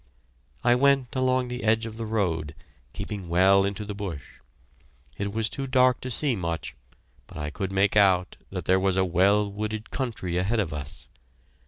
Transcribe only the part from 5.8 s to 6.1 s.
to